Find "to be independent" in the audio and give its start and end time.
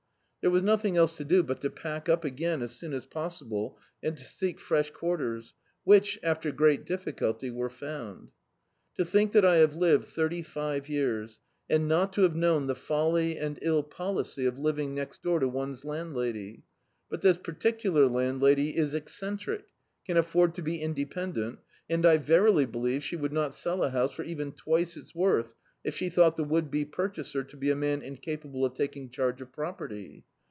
20.55-21.59